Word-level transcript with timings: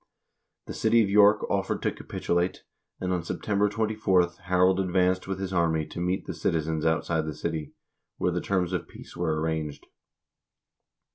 The 0.65 0.73
city 0.73 1.03
of 1.03 1.11
York 1.11 1.47
offered 1.47 1.83
to 1.83 1.91
capitulate, 1.91 2.63
and 2.99 3.13
on 3.13 3.21
September 3.21 3.69
24 3.69 4.31
Harald 4.45 4.79
advanced 4.79 5.27
with 5.27 5.37
his 5.39 5.53
army 5.53 5.85
to 5.85 5.99
meet 6.01 6.25
the 6.25 6.33
citi 6.33 6.59
zens 6.63 6.85
outside 6.85 7.27
the 7.27 7.35
city, 7.35 7.75
where 8.17 8.31
the 8.31 8.41
terms 8.41 8.73
of 8.73 8.87
peace 8.87 9.15
were 9.15 9.39
arranged. 9.39 9.85